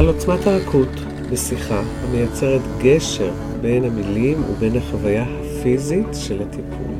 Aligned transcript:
על 0.00 0.08
עוצמת 0.08 0.46
הרכות 0.46 0.88
בשיחה 1.32 1.82
המייצרת 2.02 2.60
גשר 2.82 3.30
בין 3.60 3.84
המילים 3.84 4.42
ובין 4.50 4.76
החוויה 4.76 5.24
הפיזית 5.24 6.06
של 6.12 6.42
הטיפול. 6.42 6.94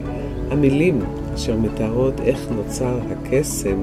המילים 0.51 1.01
אשר 1.35 1.57
מתארות 1.57 2.21
איך 2.21 2.39
נוצר 2.51 2.99
הקסם 3.11 3.83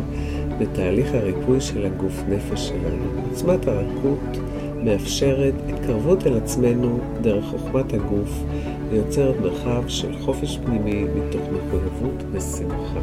בתהליך 0.60 1.14
הריפוי 1.14 1.62
של 1.62 1.86
הגוף 1.86 2.24
נפש 2.30 2.68
שלנו. 2.68 3.22
עוצמת 3.30 3.68
הרכות 3.68 4.38
מאפשרת 4.84 5.54
התקרבות 5.70 6.28
אל 6.28 6.38
עצמנו 6.38 7.00
דרך 7.22 7.46
חוכמת 7.46 7.94
הגוף 7.94 8.44
ויוצרת 8.90 9.36
מרחב 9.42 9.84
של 9.88 10.18
חופש 10.22 10.60
פנימי 10.66 11.04
מתוך 11.04 11.42
מחויבות 11.42 12.24
ושמחה. 12.32 13.00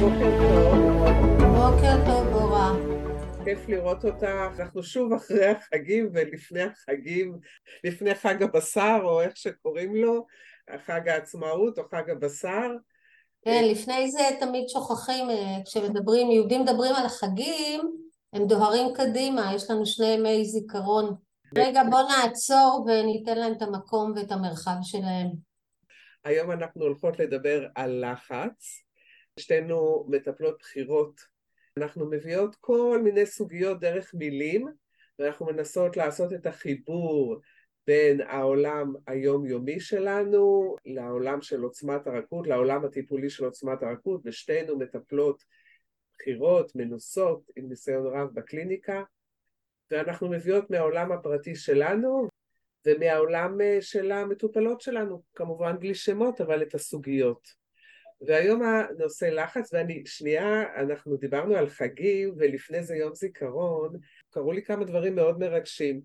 בוקר 0.00 0.30
טוב. 0.40 0.78
בוקר 1.40 1.96
טוב. 2.06 2.49
כיף 3.50 3.68
לראות 3.68 4.04
אותך. 4.04 4.58
אנחנו 4.58 4.82
שוב 4.82 5.12
אחרי 5.12 5.46
החגים 5.46 6.10
ולפני 6.12 6.62
החגים, 6.62 7.38
לפני 7.84 8.14
חג 8.14 8.42
הבשר, 8.42 9.00
או 9.02 9.20
איך 9.20 9.36
שקוראים 9.36 9.96
לו, 9.96 10.26
חג 10.86 11.08
העצמאות 11.08 11.78
או 11.78 11.84
חג 11.84 12.10
הבשר. 12.10 12.68
כן, 13.44 13.64
לפני 13.70 14.10
זה 14.10 14.22
תמיד 14.40 14.68
שוכחים, 14.68 15.30
אה, 15.30 15.56
כשמדברים, 15.64 16.30
יהודים 16.30 16.62
מדברים 16.62 16.94
על 16.94 17.06
החגים, 17.06 17.80
הם 18.32 18.46
דוהרים 18.46 18.94
קדימה, 18.94 19.52
יש 19.54 19.70
לנו 19.70 19.86
שני 19.86 20.06
ימי 20.06 20.44
זיכרון. 20.44 21.14
רגע, 21.56 21.82
בוא 21.90 22.02
נעצור 22.02 22.86
וניתן 22.86 23.38
להם 23.38 23.52
את 23.52 23.62
המקום 23.62 24.12
ואת 24.16 24.32
המרחב 24.32 24.76
שלהם. 24.82 25.28
היום 26.24 26.50
אנחנו 26.50 26.82
הולכות 26.82 27.18
לדבר 27.18 27.66
על 27.74 28.04
לחץ. 28.12 28.82
שתינו 29.40 30.06
מטפלות 30.08 30.58
בכירות. 30.60 31.39
אנחנו 31.76 32.10
מביאות 32.10 32.56
כל 32.60 33.00
מיני 33.04 33.26
סוגיות 33.26 33.80
דרך 33.80 34.14
מילים, 34.14 34.68
ואנחנו 35.18 35.46
מנסות 35.46 35.96
לעשות 35.96 36.32
את 36.32 36.46
החיבור 36.46 37.40
בין 37.86 38.20
העולם 38.20 38.94
היומיומי 39.06 39.80
שלנו 39.80 40.76
לעולם 40.84 41.42
של 41.42 41.62
עוצמת 41.62 42.06
הרכות, 42.06 42.46
לעולם 42.46 42.84
הטיפולי 42.84 43.30
של 43.30 43.44
עוצמת 43.44 43.82
הרכות, 43.82 44.20
ושתינו 44.24 44.78
מטפלות 44.78 45.44
בכירות, 46.14 46.72
מנוסות, 46.74 47.50
עם 47.56 47.68
ניסיון 47.68 48.06
רב 48.06 48.28
בקליניקה, 48.34 49.02
ואנחנו 49.90 50.28
מביאות 50.28 50.70
מהעולם 50.70 51.12
הפרטי 51.12 51.54
שלנו 51.54 52.28
ומהעולם 52.86 53.60
אה, 53.60 53.78
של 53.80 54.12
המטופלות 54.12 54.80
שלנו, 54.80 55.22
כמובן 55.34 55.78
בלי 55.80 55.94
שמות, 55.94 56.40
אבל 56.40 56.62
את 56.62 56.74
הסוגיות. 56.74 57.59
והיום 58.26 58.62
הנושא 58.62 59.24
לחץ, 59.24 59.72
ואני, 59.72 60.02
שנייה, 60.06 60.62
אנחנו 60.76 61.16
דיברנו 61.16 61.56
על 61.56 61.68
חגים, 61.68 62.34
ולפני 62.36 62.82
זה 62.82 62.96
יום 62.96 63.14
זיכרון, 63.14 63.96
קרו 64.30 64.52
לי 64.52 64.62
כמה 64.62 64.84
דברים 64.84 65.14
מאוד 65.14 65.38
מרגשים. 65.38 66.00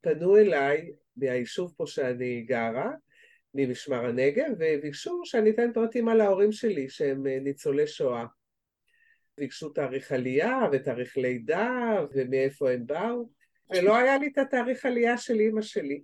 פנו 0.00 0.36
אליי 0.36 0.92
מהיישוב 1.16 1.74
פה 1.76 1.86
שאני 1.86 2.42
גרה, 2.42 2.90
ממשמר 3.54 4.06
הנגב, 4.06 4.50
וביקשו 4.58 5.20
שאני 5.24 5.50
אתן 5.50 5.72
פרטים 5.72 6.08
על 6.08 6.20
ההורים 6.20 6.52
שלי, 6.52 6.88
שהם 6.88 7.26
אה, 7.26 7.38
ניצולי 7.40 7.86
שואה. 7.86 8.24
ביקשו 9.38 9.68
תאריך 9.68 10.12
עלייה 10.12 10.58
ותאריך 10.72 11.16
לידה 11.16 11.96
ומאיפה 12.12 12.70
הם 12.70 12.86
באו, 12.86 13.30
ולא 13.70 13.96
היה 13.96 14.18
לי 14.18 14.26
את 14.26 14.38
התאריך 14.38 14.86
עלייה 14.86 15.18
של 15.18 15.40
אימא 15.40 15.62
שלי. 15.62 16.02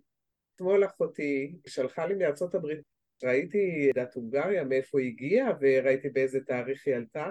אתמול 0.55 0.85
אחותי 0.85 1.57
שלחה 1.67 2.07
לי 2.07 2.15
מארצות 2.15 2.55
הברית, 2.55 2.94
ראיתי 3.25 3.91
דת 3.95 4.15
הונגריה, 4.15 4.65
מאיפה 4.65 5.01
היא 5.01 5.09
הגיעה, 5.13 5.53
וראיתי 5.61 6.09
באיזה 6.09 6.41
תאריך 6.41 6.83
היא 6.87 6.95
עלתה, 6.95 7.31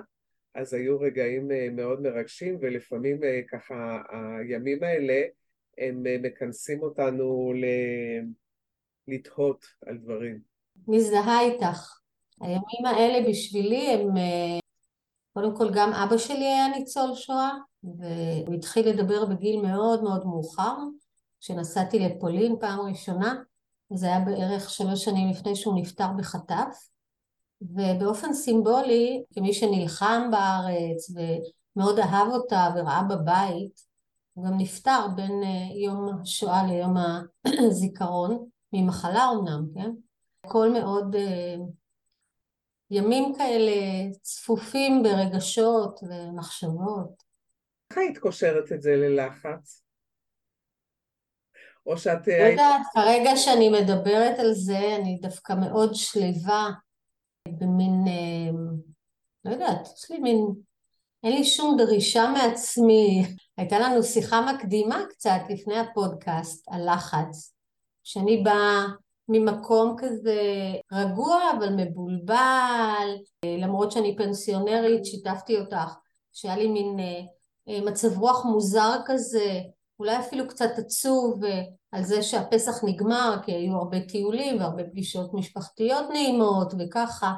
אז 0.56 0.74
היו 0.74 1.00
רגעים 1.00 1.52
אה, 1.52 1.68
מאוד 1.72 2.02
מרגשים, 2.02 2.58
ולפעמים 2.62 3.24
אה, 3.24 3.42
ככה 3.52 4.02
הימים 4.40 4.84
האלה 4.84 5.22
הם 5.78 6.08
אה, 6.08 6.18
מכנסים 6.22 6.84
אותנו 6.84 7.54
ל... 7.56 7.66
לתהות 9.08 9.66
על 9.86 9.98
דברים. 9.98 10.40
מזדהה 10.88 11.42
איתך. 11.42 12.00
הימים 12.42 12.86
האלה 12.86 13.30
בשבילי 13.30 13.88
הם 13.88 14.08
קודם 15.34 15.58
כל 15.58 15.72
גם 15.76 15.94
אבא 15.94 16.18
שלי 16.18 16.46
היה 16.46 16.68
ניצול 16.68 17.16
שואה 17.16 17.52
והוא 17.84 18.56
התחיל 18.56 18.90
לדבר 18.90 19.26
בגיל 19.26 19.62
מאוד 19.62 20.04
מאוד 20.04 20.26
מאוחר 20.26 20.76
כשנסעתי 21.40 22.00
לפולין 22.00 22.56
פעם 22.60 22.80
ראשונה 22.80 23.44
זה 23.94 24.06
היה 24.06 24.20
בערך 24.20 24.70
שלוש 24.70 25.06
שנים 25.06 25.30
לפני 25.30 25.56
שהוא 25.56 25.80
נפטר 25.80 26.08
בחטף 26.18 26.90
ובאופן 27.62 28.34
סימבולי 28.34 29.24
כמי 29.34 29.54
שנלחם 29.54 30.30
בארץ 30.32 31.10
ומאוד 31.10 32.00
אהב 32.00 32.28
אותה 32.28 32.70
וראה 32.76 33.04
בבית 33.04 33.94
הוא 34.34 34.46
גם 34.46 34.58
נפטר 34.58 35.08
בין 35.16 35.44
אה, 35.44 35.84
יום 35.86 36.22
השואה 36.22 36.64
ליום 36.68 36.94
הזיכרון 37.70 38.46
ממחלה 38.74 39.30
אמנם, 39.34 39.66
כן? 39.76 39.92
הכל 40.44 40.72
מאוד 40.72 41.16
אה, 41.16 41.56
ימים 42.92 43.36
כאלה 43.38 43.72
צפופים 44.22 45.04
ברגשות 45.04 46.00
ומחשבות. 46.04 47.24
איך 47.90 47.98
היית 47.98 48.18
קושרת 48.18 48.72
את 48.72 48.82
זה 48.82 48.96
ללחץ? 48.96 49.83
או 51.86 51.98
שאת... 51.98 52.28
לא 52.28 52.34
יודעת, 52.34 52.82
כרגע 52.94 53.38
שאני 53.38 53.70
מדברת 53.70 54.40
על 54.40 54.54
זה, 54.54 54.96
אני 54.96 55.18
דווקא 55.22 55.54
מאוד 55.54 55.96
שלווה 55.96 56.70
במין, 57.48 58.04
אה, 58.08 58.52
לא 59.46 59.52
יודעת, 59.52 59.88
יש 59.98 60.12
לי 60.12 60.18
מין, 60.18 60.48
אין 61.24 61.34
לי 61.34 61.44
שום 61.44 61.78
דרישה 61.78 62.34
מעצמי. 62.34 63.24
הייתה 63.58 63.80
לנו 63.80 64.04
שיחה 64.04 64.54
מקדימה 64.54 65.04
קצת 65.10 65.40
לפני 65.50 65.80
הפודקאסט 65.80 66.66
על 66.70 66.94
לחץ, 66.94 67.56
שאני 68.04 68.38
באה 68.44 68.86
ממקום 69.30 69.96
כזה 69.98 70.42
רגוע 70.92 71.40
אבל 71.58 71.70
מבולבל, 71.70 73.08
למרות 73.46 73.92
שאני 73.92 74.16
פנסיונרית 74.18 75.06
שיתפתי 75.06 75.60
אותך 75.60 75.96
שהיה 76.34 76.58
לי 76.58 76.68
מין 76.68 77.00
אה, 77.00 77.22
אה, 77.70 77.82
מצב 77.82 78.20
רוח 78.20 78.46
מוזר 78.46 78.96
כזה, 79.06 79.62
אולי 80.04 80.20
אפילו 80.20 80.48
קצת 80.48 80.70
עצוב 80.78 81.46
אה, 81.46 81.62
על 81.92 82.04
זה 82.04 82.24
שהפסח 82.24 82.84
נגמר 82.84 83.36
כי 83.46 83.52
היו 83.52 83.76
הרבה 83.76 84.00
טיולים 84.00 84.60
והרבה 84.60 84.84
פגישות 84.84 85.34
משפחתיות 85.34 86.10
נעימות 86.10 86.74
וככה 86.80 87.34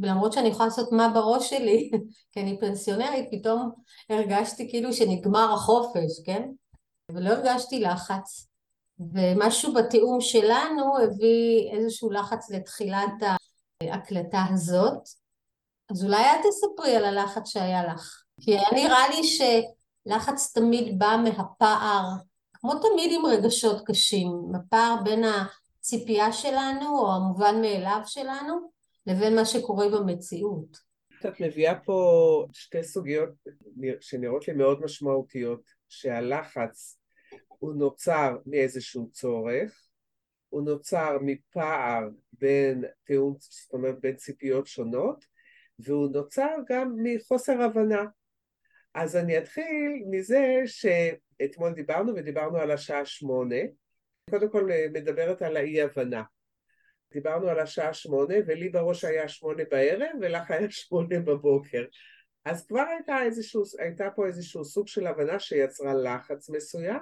ולמרות 0.00 0.32
שאני 0.32 0.48
יכולה 0.48 0.68
לעשות 0.68 0.92
מה 0.92 1.08
בראש 1.14 1.50
שלי 1.50 1.90
כי 2.32 2.40
אני 2.40 2.58
פנסיונרית 2.60 3.28
פתאום 3.30 3.70
הרגשתי 4.10 4.70
כאילו 4.70 4.92
שנגמר 4.92 5.52
החופש, 5.54 6.26
כן? 6.26 6.48
ולא 7.12 7.30
הרגשתי 7.30 7.80
לחץ 7.80 8.48
ומשהו 9.14 9.74
בתיאום 9.74 10.20
שלנו 10.20 10.98
הביא 10.98 11.70
איזשהו 11.72 12.10
לחץ 12.10 12.50
לתחילת 12.50 13.12
ההקלטה 13.82 14.44
הזאת. 14.50 15.02
אז 15.90 16.04
אולי 16.04 16.22
את 16.22 16.40
תספרי 16.46 16.96
על 16.96 17.04
הלחץ 17.04 17.48
שהיה 17.48 17.86
לך. 17.86 18.22
כי 18.40 18.50
היה 18.50 18.68
נראה 18.74 19.08
לי 19.08 19.24
שלחץ 20.04 20.52
תמיד 20.54 20.98
בא 20.98 21.16
מהפער, 21.24 22.04
כמו 22.52 22.72
תמיד 22.74 23.10
עם 23.18 23.26
רגשות 23.26 23.82
קשים, 23.86 24.28
הפער 24.54 24.94
בין 25.04 25.24
הציפייה 25.24 26.32
שלנו 26.32 26.98
או 26.98 27.12
המובן 27.14 27.60
מאליו 27.60 28.00
שלנו 28.06 28.70
לבין 29.06 29.36
מה 29.36 29.44
שקורה 29.44 29.88
במציאות. 29.88 30.92
את 31.20 31.40
מביאה 31.40 31.80
פה 31.84 32.46
שתי 32.52 32.82
סוגיות 32.82 33.30
שנראות 34.00 34.48
לי 34.48 34.54
מאוד 34.54 34.80
משמעותיות, 34.80 35.62
שהלחץ 35.88 36.98
הוא 37.48 37.74
נוצר 37.74 38.36
מאיזשהו 38.46 39.10
צורך, 39.12 39.88
הוא 40.48 40.62
נוצר 40.62 41.18
מפער 41.20 42.08
בין 42.32 42.84
תיאום, 43.04 43.36
זאת 43.38 43.72
אומרת 43.72 44.00
בין 44.00 44.16
ציפיות 44.16 44.66
שונות, 44.66 45.24
והוא 45.78 46.08
נוצר 46.12 46.54
גם 46.68 46.96
מחוסר 47.02 47.62
הבנה. 47.62 48.02
אז 48.94 49.16
אני 49.16 49.38
אתחיל 49.38 50.04
מזה 50.10 50.62
שאתמול 50.66 51.72
דיברנו 51.72 52.14
ודיברנו 52.16 52.58
על 52.58 52.70
השעה 52.70 53.04
שמונה, 53.04 53.56
קודם 54.30 54.50
כל 54.50 54.68
מדברת 54.92 55.42
על 55.42 55.56
האי 55.56 55.82
הבנה. 55.82 56.22
דיברנו 57.12 57.48
על 57.48 57.58
השעה 57.58 57.94
שמונה 57.94 58.34
ולי 58.46 58.68
בראש 58.68 59.04
היה 59.04 59.28
שמונה 59.28 59.62
בערב 59.70 60.10
ולך 60.20 60.50
היה 60.50 60.70
שמונה 60.80 61.20
בבוקר. 61.20 61.84
אז 62.44 62.66
כבר 62.66 62.84
הייתה, 62.96 63.22
איזשהו, 63.22 63.62
הייתה 63.78 64.10
פה 64.16 64.26
איזשהו 64.26 64.64
סוג 64.64 64.88
של 64.88 65.06
הבנה 65.06 65.38
שיצרה 65.38 65.94
לחץ 65.94 66.50
מסוים 66.50 67.00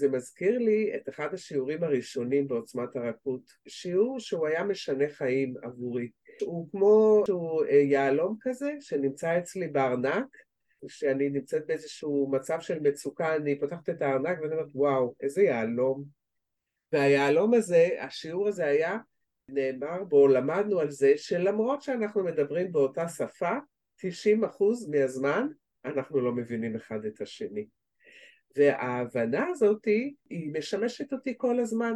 זה 0.00 0.08
מזכיר 0.08 0.58
לי 0.58 0.92
את 0.96 1.08
אחד 1.08 1.34
השיעורים 1.34 1.84
הראשונים 1.84 2.48
בעוצמת 2.48 2.96
הרכות, 2.96 3.40
שיעור 3.68 4.20
שהוא 4.20 4.46
היה 4.46 4.64
משנה 4.64 5.08
חיים 5.08 5.54
עבורי. 5.62 6.10
הוא 6.40 6.68
כמו 6.70 7.22
שהוא 7.26 7.64
אה, 7.64 7.74
יהלום 7.74 8.36
כזה 8.40 8.72
שנמצא 8.80 9.38
אצלי 9.38 9.68
בארנק, 9.68 10.26
כשאני 10.86 11.30
נמצאת 11.30 11.66
באיזשהו 11.66 12.30
מצב 12.32 12.60
של 12.60 12.80
מצוקה, 12.80 13.36
אני 13.36 13.60
פותחת 13.60 13.88
את 13.88 14.02
הארנק 14.02 14.38
ואני 14.40 14.52
אומרת 14.54 14.70
וואו, 14.74 15.14
איזה 15.20 15.42
יהלום. 15.42 16.04
והיהלום 16.92 17.54
הזה, 17.54 17.88
השיעור 18.00 18.48
הזה 18.48 18.66
היה, 18.66 18.98
נאמר 19.48 20.04
בו, 20.04 20.28
למדנו 20.28 20.80
על 20.80 20.90
זה 20.90 21.12
שלמרות 21.16 21.82
שאנחנו 21.82 22.24
מדברים 22.24 22.72
באותה 22.72 23.08
שפה, 23.08 23.52
90% 23.98 24.04
מהזמן 24.90 25.48
אנחנו 25.84 26.20
לא 26.20 26.32
מבינים 26.32 26.76
אחד 26.76 27.04
את 27.04 27.20
השני. 27.20 27.66
וההבנה 28.56 29.46
הזאת 29.48 29.84
היא 30.30 30.52
משמשת 30.52 31.12
אותי 31.12 31.34
כל 31.36 31.60
הזמן. 31.60 31.92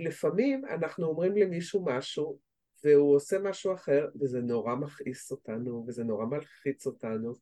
לפעמים 0.00 0.64
אנחנו 0.64 1.06
אומרים 1.06 1.36
למישהו 1.36 1.84
משהו, 1.84 2.38
והוא 2.84 3.16
עושה 3.16 3.38
משהו 3.38 3.74
אחר, 3.74 4.08
וזה 4.20 4.40
נורא 4.40 4.74
מכעיס 4.74 5.30
אותנו, 5.30 5.84
וזה 5.88 6.04
נורא 6.04 6.26
מלחיץ 6.26 6.86
אותנו. 6.86 7.34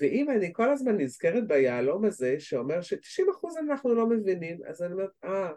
ואם 0.00 0.30
אני 0.30 0.52
כל 0.52 0.70
הזמן 0.70 0.96
נזכרת 0.96 1.46
ביהלום 1.46 2.04
הזה, 2.04 2.36
שאומר 2.38 2.82
ש-90% 2.82 3.58
אנחנו 3.58 3.94
לא 3.94 4.06
מבינים, 4.06 4.60
אז 4.66 4.82
אני 4.82 4.92
אומרת, 4.92 5.10
אה, 5.24 5.50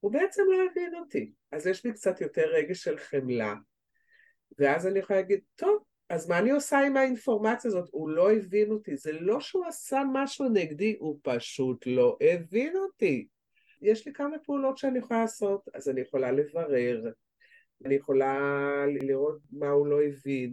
הוא 0.00 0.12
בעצם 0.12 0.42
לא 0.50 0.56
הבין 0.70 0.94
אותי. 0.94 1.32
אז 1.52 1.66
יש 1.66 1.84
לי 1.84 1.92
קצת 1.92 2.20
יותר 2.20 2.42
רגש 2.42 2.84
של 2.84 2.98
חמלה. 2.98 3.54
ואז 4.58 4.86
אני 4.86 4.98
יכולה 4.98 5.20
להגיד, 5.20 5.40
טוב, 5.56 5.82
אז 6.08 6.28
מה 6.28 6.38
אני 6.38 6.50
עושה 6.50 6.78
עם 6.78 6.96
האינפורמציה 6.96 7.68
הזאת? 7.68 7.88
הוא 7.92 8.08
לא 8.08 8.32
הבין 8.32 8.70
אותי. 8.70 8.96
זה 8.96 9.12
לא 9.12 9.40
שהוא 9.40 9.66
עשה 9.66 10.02
משהו 10.12 10.48
נגדי, 10.48 10.96
הוא 10.98 11.18
פשוט 11.22 11.86
לא 11.86 12.16
הבין 12.20 12.76
אותי. 12.76 13.26
יש 13.82 14.06
לי 14.06 14.12
כמה 14.12 14.38
פעולות 14.38 14.78
שאני 14.78 14.98
יכולה 14.98 15.20
לעשות, 15.20 15.68
אז 15.74 15.88
אני 15.88 16.00
יכולה 16.00 16.32
לברר, 16.32 17.10
אני 17.84 17.94
יכולה 17.94 18.38
לראות 18.86 19.38
מה 19.52 19.68
הוא 19.68 19.86
לא 19.86 20.02
הבין, 20.02 20.52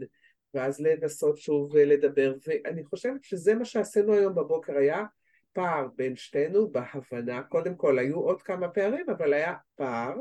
ואז 0.53 0.79
לנסות 0.79 1.37
שוב 1.37 1.77
לדבר, 1.77 2.33
ואני 2.47 2.83
חושבת 2.83 3.23
שזה 3.23 3.55
מה 3.55 3.65
שעשינו 3.65 4.13
היום 4.13 4.35
בבוקר, 4.35 4.77
היה 4.77 5.03
פער 5.53 5.87
בין 5.95 6.15
שתינו 6.15 6.71
בהבנה, 6.71 7.43
קודם 7.43 7.75
כל 7.75 7.99
היו 7.99 8.19
עוד 8.19 8.41
כמה 8.41 8.69
פערים, 8.69 9.09
אבל 9.09 9.33
היה 9.33 9.53
פער, 9.75 10.13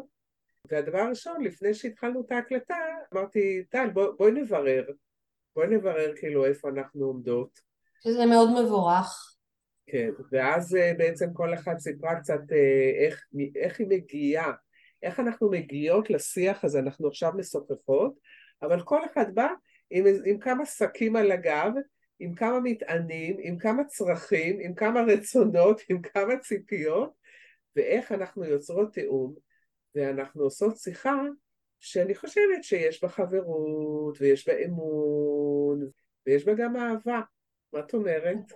והדבר 0.71 0.99
הראשון, 0.99 1.45
לפני 1.45 1.75
שהתחלנו 1.75 2.21
את 2.27 2.33
ההקלטה, 2.33 2.77
אמרתי, 3.15 3.65
טל, 3.69 3.91
בוא, 3.91 4.13
בואי 4.19 4.33
נברר, 4.33 4.85
בואי 5.57 5.67
נברר 5.69 6.13
כאילו 6.17 6.45
איפה 6.45 6.69
אנחנו 6.69 7.05
עומדות. 7.05 7.61
שזה 8.03 8.27
מאוד 8.27 8.51
מבורך. 8.63 9.37
כן, 9.87 10.11
ואז 10.33 10.77
אה, 10.77 10.93
בעצם 10.99 11.33
כל 11.33 11.55
אחת 11.55 11.79
סיפרה 11.79 12.21
קצת 12.21 12.41
אה, 12.53 13.07
איך, 13.07 13.27
איך 13.57 13.81
היא 13.81 13.87
מגיעה, 13.89 14.53
איך 15.03 15.21
אנחנו 15.21 15.51
מגיעות 15.51 16.11
לשיח 16.11 16.65
הזה, 16.65 16.79
אנחנו 16.79 17.09
עכשיו 17.09 17.33
משוחחות, 17.37 18.15
אבל 18.63 18.81
כל 18.81 19.01
אחד 19.13 19.35
בא 19.35 19.47
עם, 19.95 20.05
עם 20.25 20.39
כמה 20.39 20.67
שקים 20.67 21.17
על 21.17 21.33
הגב, 21.33 21.73
עם 22.19 22.35
כמה 22.35 22.61
מטענים, 22.61 23.37
עם 23.41 23.59
כמה 23.59 23.85
צרכים, 23.85 24.59
עם 24.61 24.75
כמה 24.75 25.01
רצונות, 25.01 25.81
עם 25.89 26.03
כמה 26.03 26.37
ציפיות, 26.39 27.13
ואיך 27.77 28.13
אנחנו 28.13 28.45
יוצרות 28.45 28.93
תיאום, 28.93 29.35
ואנחנו 29.95 30.43
עושות 30.43 30.77
שיחה 30.77 31.23
שאני 31.81 32.15
חושבת 32.15 32.65
שיש 32.65 33.03
בה 33.03 33.09
חברות, 33.09 34.17
ויש 34.21 34.49
בה 34.49 34.55
אמון, 34.65 35.81
ויש 36.27 36.45
בה 36.45 36.55
גם 36.55 36.77
אהבה. 36.77 37.21
מה 37.73 37.81
את 37.81 37.95
אומרת? 37.95 38.53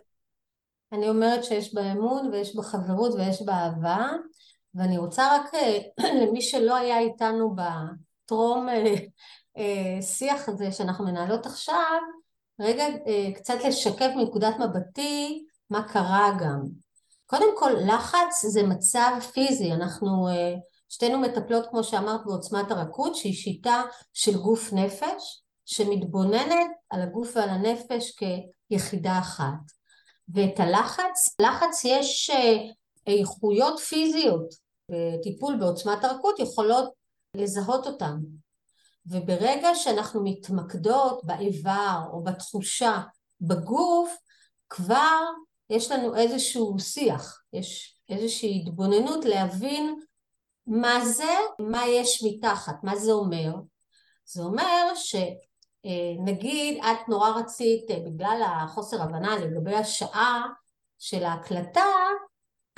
אני 0.92 1.08
אומרת 1.08 1.44
שיש 1.44 1.74
בה 1.74 1.92
אמון 1.92 2.30
ויש 2.32 2.56
בה 2.56 2.62
חברות 2.62 3.14
ויש 3.14 3.42
בה 3.42 3.52
אהבה, 3.52 4.06
ואני 4.74 4.98
רוצה 4.98 5.36
רק 5.36 5.54
אה, 5.54 5.78
למי 6.22 6.42
שלא 6.42 6.76
היה 6.76 6.98
איתנו 6.98 7.56
בטרום 7.56 8.68
אה, 9.58 9.98
אה, 10.28 10.36
הזה 10.48 10.72
שאנחנו 10.72 11.04
מנהלות 11.04 11.46
עכשיו, 11.46 12.00
רגע 12.60 12.84
קצת 13.34 13.54
לשקף 13.64 14.10
מנקודת 14.16 14.54
מבטי 14.58 15.44
מה 15.70 15.88
קרה 15.88 16.30
גם. 16.40 16.60
קודם 17.26 17.58
כל 17.58 17.72
לחץ 17.86 18.46
זה 18.46 18.62
מצב 18.62 19.10
פיזי, 19.32 19.72
אנחנו 19.72 20.28
שתינו 20.88 21.18
מטפלות 21.18 21.66
כמו 21.70 21.84
שאמרת 21.84 22.20
בעוצמת 22.26 22.70
הרכות 22.70 23.16
שהיא 23.16 23.34
שיטה 23.34 23.82
של 24.12 24.38
גוף 24.38 24.72
נפש 24.72 25.42
שמתבוננת 25.64 26.70
על 26.90 27.02
הגוף 27.02 27.36
ועל 27.36 27.48
הנפש 27.48 28.12
כיחידה 28.68 29.18
אחת. 29.18 29.76
ואת 30.34 30.60
הלחץ, 30.60 31.36
לחץ 31.40 31.84
יש 31.84 32.30
אה, 32.30 32.56
איכויות 33.06 33.78
פיזיות. 33.78 34.54
בטיפול 34.90 35.56
בעוצמת 35.60 36.04
הרכות 36.04 36.38
יכולות 36.38 36.92
לזהות 37.36 37.86
אותן 37.86 38.16
וברגע 39.06 39.74
שאנחנו 39.74 40.24
מתמקדות 40.24 41.24
באיבר 41.24 42.00
או 42.12 42.22
בתחושה 42.22 43.00
בגוף 43.40 44.16
כבר 44.68 45.20
יש 45.70 45.90
לנו 45.90 46.16
איזשהו 46.16 46.78
שיח, 46.78 47.42
יש 47.52 47.98
איזושהי 48.08 48.62
התבוננות 48.62 49.24
להבין 49.24 50.00
מה 50.66 51.04
זה, 51.04 51.34
מה 51.58 51.86
יש 51.86 52.24
מתחת, 52.24 52.74
מה 52.82 52.96
זה 52.96 53.12
אומר? 53.12 53.54
זה 54.24 54.42
אומר 54.42 54.92
שנגיד 54.94 56.84
את 56.84 57.08
נורא 57.08 57.30
רצית 57.30 57.86
בגלל 58.06 58.42
החוסר 58.46 59.02
הבנה 59.02 59.36
לגבי 59.36 59.74
השעה 59.74 60.46
של 60.98 61.24
ההקלטה, 61.24 61.92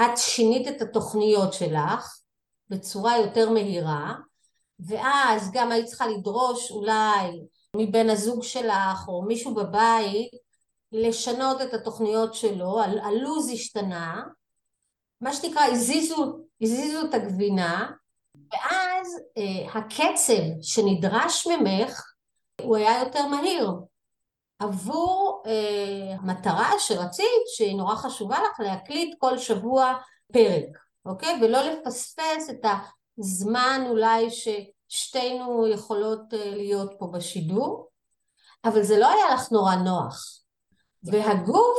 את 0.00 0.16
שינית 0.16 0.68
את 0.68 0.82
התוכניות 0.82 1.52
שלך 1.52 2.20
בצורה 2.68 3.18
יותר 3.18 3.50
מהירה 3.50 4.14
ואז 4.80 5.50
גם 5.52 5.72
היית 5.72 5.86
צריכה 5.86 6.06
לדרוש 6.06 6.70
אולי 6.70 7.40
מבן 7.76 8.10
הזוג 8.10 8.42
שלך 8.42 9.08
או 9.08 9.22
מישהו 9.22 9.54
בבית 9.54 10.30
לשנות 10.92 11.62
את 11.62 11.74
התוכניות 11.74 12.34
שלו, 12.34 12.80
הלו"ז 12.82 13.50
השתנה 13.50 14.22
מה 15.20 15.32
שנקרא 15.32 15.62
הזיזו, 15.62 16.38
הזיזו 16.62 17.08
את 17.08 17.14
הגבינה 17.14 17.90
ואז 18.52 19.20
אה, 19.38 19.72
הקצב 19.80 20.42
שנדרש 20.62 21.46
ממך 21.46 22.02
הוא 22.62 22.76
היה 22.76 23.00
יותר 23.00 23.26
מהיר. 23.26 23.70
עבור 24.58 25.42
אה, 25.46 26.14
המטרה 26.20 26.70
שרצית 26.78 27.42
שהיא 27.56 27.76
נורא 27.76 27.94
חשובה 27.94 28.38
לך 28.38 28.60
להקליט 28.60 29.14
כל 29.18 29.38
שבוע 29.38 29.94
פרק 30.32 30.78
אוקיי? 31.08 31.38
ולא 31.42 31.58
לפספס 31.62 32.50
את 32.50 32.64
הזמן 33.18 33.84
אולי 33.88 34.28
ששתינו 34.30 35.66
יכולות 35.66 36.34
אה, 36.34 36.50
להיות 36.54 36.92
פה 36.98 37.06
בשידור 37.06 37.88
אבל 38.64 38.82
זה 38.82 38.98
לא 38.98 39.08
היה 39.08 39.34
לך 39.34 39.52
נורא 39.52 39.74
נוח 39.74 40.40
והגוף 41.02 41.78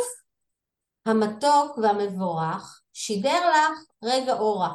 המתוק 1.06 1.78
והמבורך 1.78 2.82
שידר 2.94 3.50
לך 3.50 3.84
רגע 4.04 4.34
אורה. 4.34 4.74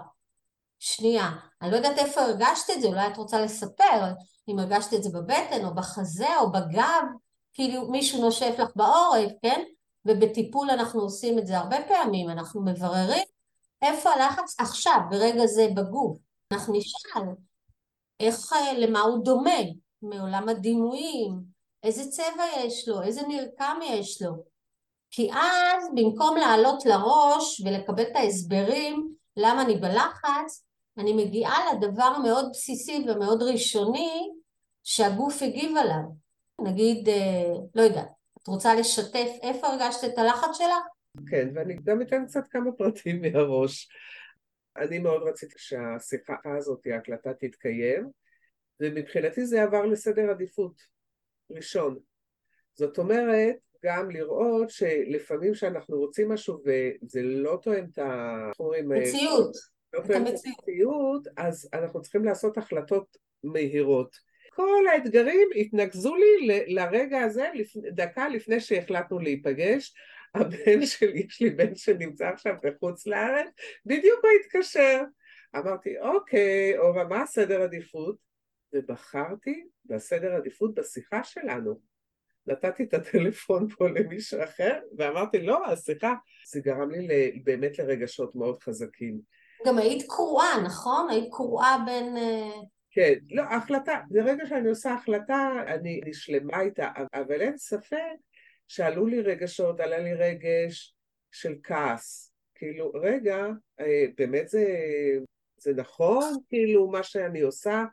שנייה, 0.78 1.31
אני 1.62 1.70
לא 1.70 1.76
יודעת 1.76 1.99
איפה 1.99 2.20
הרגשת 2.20 2.70
את 2.70 2.81
זה, 2.81 2.87
אולי 2.87 3.06
את 3.06 3.17
רוצה 3.17 3.40
לספר 3.40 4.12
אם 4.49 4.58
הרגשת 4.58 4.94
את 4.94 5.02
זה 5.02 5.10
בבטן 5.10 5.64
או 5.64 5.75
בחזה 5.75 6.38
או 6.40 6.52
בגב, 6.52 7.05
כאילו 7.52 7.90
מישהו 7.90 8.20
נושף 8.20 8.55
לך 8.58 8.69
בעורף, 8.76 9.32
כן? 9.43 9.62
ובטיפול 10.05 10.70
אנחנו 10.70 11.00
עושים 11.00 11.38
את 11.38 11.46
זה 11.46 11.58
הרבה 11.58 11.76
פעמים, 11.88 12.31
אנחנו 12.31 12.64
מבררים 12.64 13.25
איפה 13.82 14.10
הלחץ 14.10 14.60
עכשיו, 14.60 14.99
ברגע 15.10 15.46
זה 15.46 15.67
בגוף. 15.75 16.19
אנחנו 16.53 16.74
נשאל 16.74 17.22
איך, 18.20 18.53
למה 18.77 19.01
הוא 19.01 19.24
דומה 19.24 19.60
מעולם 20.03 20.48
הדימויים, 20.48 21.41
איזה 21.82 22.10
צבע 22.10 22.44
יש 22.65 22.89
לו, 22.89 23.03
איזה 23.03 23.20
מרקם 23.29 23.79
יש 23.82 24.22
לו. 24.22 24.32
כי 25.10 25.31
אז 25.32 25.89
במקום 25.94 26.36
לעלות 26.36 26.86
לראש 26.86 27.60
ולקבל 27.60 28.03
את 28.03 28.17
ההסברים 28.17 29.15
למה 29.36 29.63
אני 29.63 29.77
בלחץ, 29.77 30.65
אני 30.98 31.13
מגיעה 31.13 31.74
לדבר 31.74 32.19
מאוד 32.19 32.48
בסיסי 32.53 33.05
ומאוד 33.08 33.43
ראשוני 33.43 34.31
שהגוף 34.84 35.43
הגיב 35.43 35.77
עליו. 35.77 36.03
נגיד, 36.60 37.08
אה, 37.08 37.53
לא 37.74 37.82
יודעת, 37.82 38.08
את 38.43 38.46
רוצה 38.48 38.74
לשתף 38.74 39.31
איפה 39.43 39.67
הרגשת 39.67 40.05
את 40.05 40.19
הלחץ 40.19 40.56
שלך? 40.58 40.84
כן, 41.31 41.48
ואני 41.55 41.77
גם 41.84 42.03
אתן 42.03 42.27
קצת 42.27 42.44
כמה 42.51 42.72
פרטים 42.72 43.22
מהראש. 43.22 43.89
אני 44.76 44.98
מאוד 44.98 45.22
רציתי 45.22 45.54
שהשיחה 45.56 46.34
הזאת, 46.44 46.86
ההקלטה 46.86 47.34
תתקיים, 47.34 48.10
ומבחינתי 48.81 49.46
זה 49.46 49.62
עבר 49.62 49.86
לסדר 49.86 50.31
עדיפות 50.31 50.82
ראשון. 51.50 51.98
זאת 52.74 52.98
אומרת, 52.98 53.56
גם 53.84 54.10
לראות 54.10 54.70
שלפעמים 54.70 55.54
שאנחנו 55.54 55.98
רוצים 55.98 56.28
משהו 56.28 56.62
וזה 56.64 57.22
לא 57.22 57.58
תואם 57.62 57.84
את 57.93 57.98
ה... 57.98 58.50
מציאות. 58.88 59.56
לא 59.93 60.00
תואם 60.06 60.22
את 60.22 60.28
המציאות, 60.28 61.28
אז 61.36 61.69
אנחנו 61.72 62.02
צריכים 62.02 62.24
לעשות 62.24 62.58
החלטות 62.58 63.16
מהירות. 63.44 64.16
כל 64.55 64.87
האתגרים 64.93 65.49
התנקזו 65.56 66.15
לי 66.17 66.65
לרגע 66.67 67.20
הזה 67.20 67.49
דקה 67.94 68.29
לפני 68.29 68.61
שהחלטנו 68.61 69.19
להיפגש. 69.19 69.94
הבן 70.34 70.87
שלי, 70.87 71.27
יש 71.29 71.41
לי 71.41 71.51
בן 71.51 71.75
שנמצא 71.75 72.29
עכשיו 72.29 72.55
בחוץ 72.63 73.06
לארץ, 73.06 73.49
בדיוק 73.87 74.20
הוא 74.25 74.31
התקשר. 74.41 75.03
אמרתי, 75.56 75.99
אוקיי, 75.99 76.79
אורה, 76.79 77.05
מה 77.05 77.23
הסדר 77.23 77.63
עדיפות? 77.63 78.17
ובחרתי 78.73 79.67
בסדר 79.84 80.34
עדיפות 80.34 80.75
בשיחה 80.75 81.25
שלנו. 81.25 81.81
נתתי 82.46 82.82
את 82.82 82.94
הטלפון 82.94 83.69
פה 83.69 83.89
למישהו 83.89 84.44
אחר, 84.44 84.79
ואמרתי, 84.99 85.43
לא, 85.43 85.67
השיחה, 85.67 86.15
זה 86.46 86.61
גרם 86.61 86.91
לי 86.91 87.43
באמת 87.44 87.79
לרגשות 87.79 88.34
מאוד 88.34 88.58
חזקים. 88.58 89.20
גם 89.67 89.79
היית 89.79 90.05
קרועה, 90.08 90.63
נכון? 90.65 91.11
היית 91.11 91.29
קרועה 91.31 91.77
בין... 91.87 92.17
כן, 92.94 93.15
לא, 93.31 93.43
החלטה, 93.43 94.01
ברגע 94.10 94.46
שאני 94.46 94.69
עושה 94.69 94.94
החלטה, 94.94 95.51
אני, 95.67 96.01
אני 96.05 96.15
שלמה 96.15 96.60
איתה, 96.60 96.89
אבל 97.15 97.41
אין 97.41 97.58
ספק 97.58 97.98
שעלו 98.69 99.06
לי 99.06 99.20
רגשות, 99.20 99.81
עלה 99.81 99.98
לי 99.98 100.15
רגש 100.15 100.94
של 101.32 101.55
כעס, 101.63 102.32
כאילו, 102.55 102.93
רגע, 102.94 103.46
אה, 103.81 104.05
באמת 104.19 104.48
זה, 104.48 104.67
זה 105.58 105.72
נכון, 105.77 106.34
כאילו, 106.48 106.91
מה 106.91 107.03
שאני 107.03 107.41
עושה? 107.41 107.84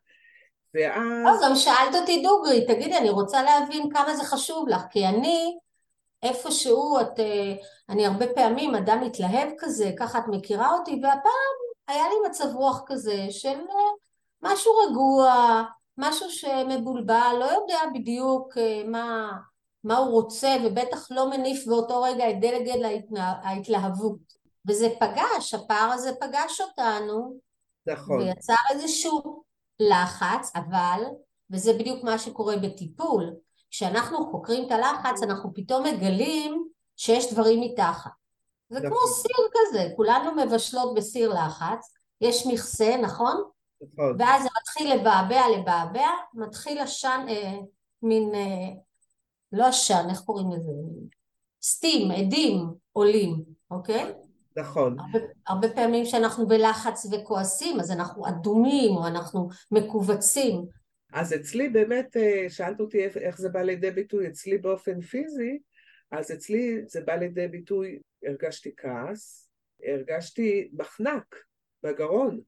ואז... 0.74 1.26
לא, 1.26 1.48
גם 1.48 1.56
שאלת 1.56 1.96
אותי 2.02 2.22
דוגרי, 2.24 2.66
תגידי, 2.66 2.98
אני 2.98 3.10
רוצה 3.10 3.44
להבין 3.44 3.90
כמה 3.94 4.16
זה 4.16 4.24
חשוב 4.24 4.70
לך, 4.70 4.82
כי 4.90 5.06
אני, 5.06 5.58
איפשהו, 6.24 7.00
את, 7.02 7.20
אה, 7.20 7.54
אני 7.90 8.06
הרבה 8.06 8.26
פעמים 8.36 8.76
אדם 8.76 9.02
מתלהב 9.04 9.50
כזה, 9.58 9.92
ככה 10.00 10.20
את 10.20 10.24
מכירה 10.28 10.72
אותי, 10.72 10.92
והפעם 11.04 11.58
היה 11.88 12.04
לי 12.10 12.30
מצב 12.30 12.46
רוח 12.54 12.84
כזה 12.88 13.26
של 13.30 13.50
אה, 13.50 14.01
משהו 14.44 14.72
רגוע, 14.88 15.64
משהו 15.98 16.30
שמבולבל, 16.30 17.36
לא 17.40 17.46
יודע 17.46 17.80
בדיוק 17.94 18.58
אה, 18.58 18.82
מה, 18.86 19.32
מה 19.84 19.98
הוא 19.98 20.12
רוצה, 20.12 20.56
ובטח 20.66 21.12
לא 21.12 21.30
מניף 21.30 21.68
באותו 21.68 22.02
רגע 22.02 22.30
את 22.30 22.40
דלגל 22.40 22.86
ההתלהבות. 23.44 24.42
וזה 24.68 24.88
פגש, 25.00 25.54
הפער 25.54 25.92
הזה 25.92 26.12
פגש 26.20 26.62
אותנו, 26.62 27.38
נכון. 27.88 28.20
ויצר 28.20 28.54
איזשהו 28.72 29.44
לחץ, 29.80 30.52
אבל, 30.56 31.04
וזה 31.52 31.74
בדיוק 31.74 32.04
מה 32.04 32.20
שקורה 32.20 32.58
בטיפול, 32.58 33.34
כשאנחנו 33.70 34.32
חוקרים 34.32 34.68
את 34.68 34.72
הלחץ 34.72 35.24
אנחנו 35.24 35.54
פתאום 35.54 35.84
מגלים 35.84 36.68
שיש 36.98 37.34
דברים 37.34 37.62
מתחת. 37.62 38.12
זה 38.70 38.80
נכון. 38.80 38.90
כמו 38.90 39.08
סיר 39.08 39.46
כזה, 39.54 39.88
כולנו 39.96 40.32
מבשלות 40.32 40.96
בסיר 40.96 41.34
לחץ, 41.34 41.94
יש 42.22 42.48
מכסה, 42.48 42.98
נכון? 42.98 43.44
נכון. 43.82 44.16
ואז 44.20 44.44
זה 44.44 44.50
מתחיל 44.62 44.94
לבעבע, 44.94 45.42
לבעבע, 45.58 46.08
מתחיל 46.34 46.80
עשן, 46.80 47.26
אה, 47.30 47.54
מין, 48.04 48.36
אה, 48.36 48.74
לא 49.52 49.68
עשן, 49.68 50.08
איך 50.10 50.20
קוראים 50.20 50.52
לזה? 50.52 50.72
סטים, 51.62 52.12
עדים 52.12 52.68
עולים, 52.92 53.44
אוקיי? 53.72 54.14
נכון. 54.58 54.98
הרבה, 55.00 55.20
הרבה 55.48 55.70
פעמים 55.70 56.06
שאנחנו 56.06 56.48
בלחץ 56.48 57.06
וכועסים, 57.12 57.80
אז 57.80 57.92
אנחנו 57.92 58.28
אדומים 58.28 58.92
או 58.92 59.08
אנחנו 59.08 59.50
מכווצים. 59.72 60.66
אז 61.14 61.34
אצלי 61.34 61.70
באמת, 61.70 62.18
אה, 62.18 62.46
שאלת 62.50 62.80
אותי 62.80 63.06
איך 63.06 63.38
זה 63.38 63.50
בא 63.50 63.62
לידי 63.62 63.92
ביטוי, 63.92 64.28
אצלי 64.28 64.58
באופן 64.58 65.02
פיזי, 65.02 65.60
אז 66.12 66.32
אצלי 66.32 66.82
זה 66.88 67.02
בא 67.02 67.16
לידי 67.16 67.48
ביטוי, 67.48 68.00
הרגשתי 68.26 68.72
כעס, 68.78 69.50
הרגשתי 69.84 70.70
מחנק 70.74 71.36
בגרון, 71.84 72.40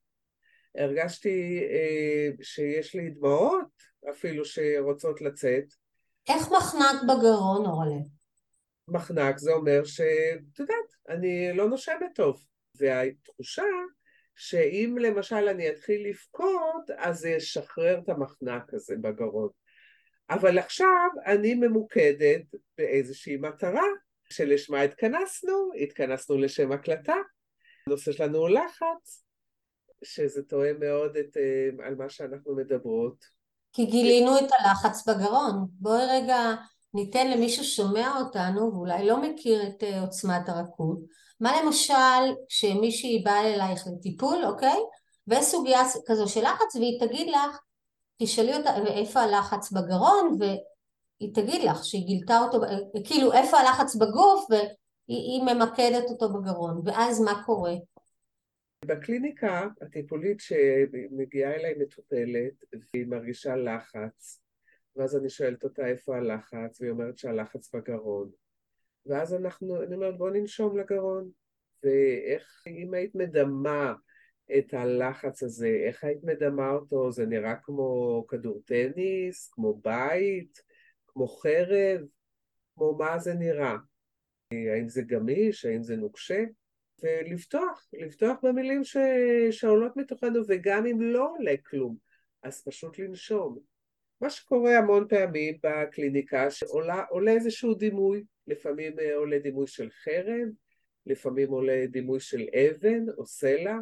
הרגשתי 0.77 1.59
אה, 1.71 2.29
שיש 2.41 2.95
לי 2.95 3.09
דמעות 3.09 3.83
אפילו 4.09 4.45
שרוצות 4.45 5.21
לצאת. 5.21 5.65
איך 6.29 6.51
מחנק 6.51 7.01
בגרון, 7.03 7.65
אורלה? 7.65 8.01
מחנק 8.87 9.37
זה 9.37 9.53
אומר 9.53 9.83
שאת 9.83 10.59
יודעת, 10.59 10.93
אני 11.09 11.53
לא 11.53 11.69
נושמת 11.69 12.15
טוב. 12.15 12.45
והתחושה 12.75 13.63
שאם 14.35 14.97
למשל 15.01 15.47
אני 15.49 15.69
אתחיל 15.69 16.09
לבכות, 16.09 16.89
אז 16.97 17.19
זה 17.19 17.29
ישחרר 17.29 17.99
את 18.03 18.09
המחנק 18.09 18.73
הזה 18.73 18.95
בגרון. 19.01 19.49
אבל 20.29 20.57
עכשיו 20.57 21.07
אני 21.25 21.53
ממוקדת 21.53 22.41
באיזושהי 22.77 23.37
מטרה 23.37 23.85
שלשמה 24.29 24.81
התכנסנו, 24.81 25.71
התכנסנו 25.83 26.37
לשם 26.37 26.71
הקלטה. 26.71 27.15
הנושא 27.87 28.11
שלנו 28.11 28.47
לחץ, 28.47 29.25
שזה 30.03 30.41
תואם 30.43 30.75
מאוד 30.79 31.15
את, 31.15 31.37
אה, 31.37 31.85
על 31.85 31.95
מה 31.95 32.09
שאנחנו 32.09 32.55
מדברות. 32.55 33.25
כי 33.73 33.85
גילינו 33.85 34.37
את 34.37 34.49
הלחץ 34.59 35.07
בגרון. 35.07 35.65
בואי 35.69 36.05
רגע 36.09 36.55
ניתן 36.93 37.31
למי 37.31 37.49
ששומע 37.49 38.19
אותנו 38.19 38.73
ואולי 38.73 39.07
לא 39.07 39.21
מכיר 39.21 39.67
את 39.67 39.83
אה, 39.83 40.01
עוצמת 40.01 40.49
הרכות. 40.49 40.99
מה 41.39 41.61
למשל 41.61 42.33
כשמישהי 42.49 43.21
באה 43.25 43.53
אלייך 43.53 43.87
לטיפול, 43.87 44.45
אוקיי? 44.45 44.79
וסוגיה 45.27 45.81
כזו 46.05 46.27
של 46.27 46.41
לחץ 46.41 46.75
והיא 46.75 46.99
תגיד 46.99 47.29
לך, 47.29 47.59
תשאלי 48.17 48.57
אותה 48.57 48.75
איפה 48.87 49.19
הלחץ 49.19 49.71
בגרון 49.71 50.37
והיא 50.39 51.33
תגיד 51.33 51.63
לך 51.63 51.85
שהיא 51.85 52.07
גילתה 52.07 52.39
אותו, 52.39 52.63
אה, 52.63 52.77
כאילו 53.03 53.33
איפה 53.33 53.57
הלחץ 53.57 53.95
בגוף 53.95 54.45
והיא 54.49 55.43
ממקדת 55.43 56.09
אותו 56.09 56.33
בגרון 56.33 56.81
ואז 56.85 57.21
מה 57.21 57.43
קורה? 57.45 57.73
בקליניקה 58.87 59.67
הטיפולית 59.81 60.39
שמגיעה 60.39 61.55
אליי 61.55 61.73
מטופלת 61.79 62.53
והיא 62.93 63.07
מרגישה 63.07 63.55
לחץ 63.55 64.41
ואז 64.95 65.17
אני 65.17 65.29
שואלת 65.29 65.63
אותה 65.63 65.87
איפה 65.87 66.17
הלחץ 66.17 66.81
והיא 66.81 66.91
אומרת 66.91 67.17
שהלחץ 67.17 67.75
בגרון 67.75 68.31
ואז 69.05 69.33
אנחנו, 69.33 69.83
אני 69.83 69.95
אומרת 69.95 70.17
בוא 70.17 70.29
ננשום 70.29 70.79
לגרון 70.79 71.29
ואיך 71.83 72.63
אם 72.67 72.93
היית 72.93 73.15
מדמה 73.15 73.93
את 74.57 74.73
הלחץ 74.73 75.43
הזה, 75.43 75.67
איך 75.87 76.03
היית 76.03 76.23
מדמה 76.23 76.71
אותו? 76.71 77.11
זה 77.11 77.25
נראה 77.25 77.55
כמו 77.55 78.25
כדור 78.27 78.61
טניס, 78.65 79.49
כמו 79.51 79.73
בית, 79.73 80.61
כמו 81.07 81.27
חרב, 81.27 82.01
כמו 82.75 82.97
מה 82.97 83.19
זה 83.19 83.33
נראה? 83.33 83.75
האם 84.51 84.89
זה 84.89 85.01
גמיש, 85.01 85.65
האם 85.65 85.83
זה 85.83 85.95
נוקשה? 85.95 86.43
ולפתוח, 87.03 87.87
לפתוח 87.93 88.37
במילים 88.43 88.83
ש... 88.83 88.97
שעולות 89.51 89.97
מתוכנו, 89.97 90.39
וגם 90.47 90.85
אם 90.85 91.01
לא 91.01 91.31
עולה 91.37 91.53
כלום, 91.65 91.97
אז 92.43 92.63
פשוט 92.63 92.99
לנשום. 92.99 93.59
מה 94.21 94.29
שקורה 94.29 94.77
המון 94.77 95.07
פעמים 95.09 95.57
בקליניקה, 95.63 96.51
שעולה 96.51 97.31
איזשהו 97.31 97.73
דימוי, 97.73 98.23
לפעמים 98.47 98.99
אה, 98.99 99.15
עולה 99.15 99.39
דימוי 99.39 99.67
של 99.67 99.89
חרב, 100.03 100.47
לפעמים 101.05 101.49
עולה 101.49 101.85
דימוי 101.87 102.19
של 102.19 102.45
אבן 102.55 103.05
או 103.17 103.25
סלע, 103.25 103.75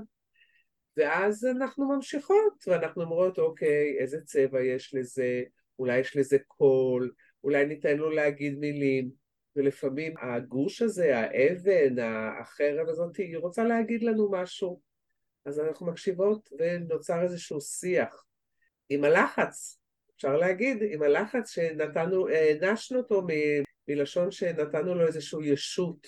ואז 0.97 1.45
אנחנו 1.45 1.95
ממשיכות, 1.95 2.63
ואנחנו 2.67 3.03
אומרות, 3.03 3.39
אוקיי, 3.39 3.97
איזה 3.99 4.21
צבע 4.21 4.63
יש 4.63 4.93
לזה, 4.93 5.43
אולי 5.79 5.99
יש 5.99 6.17
לזה 6.17 6.37
קול, 6.47 7.11
אולי 7.43 7.65
ניתן 7.65 7.97
לו 7.97 8.11
להגיד 8.11 8.59
מילים, 8.59 9.20
ולפעמים 9.55 10.13
הגוש 10.21 10.81
הזה, 10.81 11.17
האבן, 11.17 11.95
החרב 12.41 12.89
הזאת, 12.89 13.15
היא 13.17 13.37
רוצה 13.37 13.63
להגיד 13.63 14.03
לנו 14.03 14.31
משהו. 14.31 14.81
אז 15.45 15.59
אנחנו 15.59 15.85
מקשיבות 15.85 16.49
ונוצר 16.59 17.23
איזשהו 17.23 17.61
שיח. 17.61 18.25
עם 18.89 19.03
הלחץ, 19.03 19.79
אפשר 20.15 20.37
להגיד, 20.37 20.77
עם 20.91 21.03
הלחץ 21.03 21.51
שנתנו, 21.51 22.27
הענשנו 22.27 22.97
אותו 22.97 23.21
מ, 23.21 23.27
מלשון 23.87 24.31
שנתנו 24.31 24.95
לו 24.95 25.07
איזושהי 25.07 25.47
ישות. 25.47 26.07